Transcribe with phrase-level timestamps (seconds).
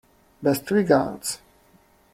[0.41, 1.37] Best regards.